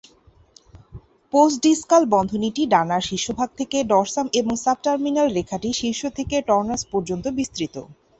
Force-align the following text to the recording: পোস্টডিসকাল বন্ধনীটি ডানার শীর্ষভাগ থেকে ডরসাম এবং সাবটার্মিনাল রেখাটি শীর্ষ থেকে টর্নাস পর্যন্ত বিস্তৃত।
পোস্টডিসকাল 1.33 2.03
বন্ধনীটি 2.15 2.61
ডানার 2.73 3.03
শীর্ষভাগ 3.09 3.49
থেকে 3.59 3.77
ডরসাম 3.83 4.27
এবং 4.33 4.53
সাবটার্মিনাল 4.57 5.27
রেখাটি 5.31 5.69
শীর্ষ 5.73 6.01
থেকে 6.17 6.35
টর্নাস 6.47 6.81
পর্যন্ত 6.91 7.25
বিস্তৃত। 7.39 7.75